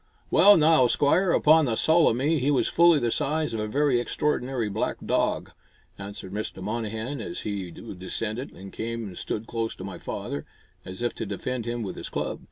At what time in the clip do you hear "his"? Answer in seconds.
11.97-12.09